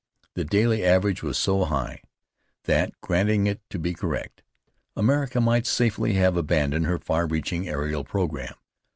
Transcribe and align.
The 0.33 0.43
daily 0.43 0.83
average 0.83 1.21
was 1.21 1.37
so 1.37 1.63
high, 1.65 2.01
that, 2.63 2.91
granting 3.01 3.45
it 3.45 3.61
to 3.69 3.77
be 3.77 3.93
correct, 3.93 4.41
America 4.95 5.39
might 5.39 5.67
safely 5.67 6.13
have 6.13 6.35
abandoned 6.35 6.87
her 6.87 6.97
far 6.97 7.27
reaching 7.27 7.67
aerial 7.67 8.03
programme. 8.03 8.55